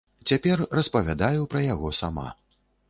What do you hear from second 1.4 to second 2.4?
пра яго сама.